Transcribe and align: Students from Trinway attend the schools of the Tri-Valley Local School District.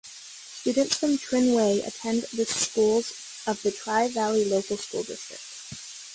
Students 0.03 0.97
from 0.97 1.15
Trinway 1.19 1.85
attend 1.85 2.23
the 2.33 2.43
schools 2.45 3.43
of 3.45 3.61
the 3.61 3.69
Tri-Valley 3.71 4.45
Local 4.45 4.75
School 4.75 5.03
District. 5.03 5.43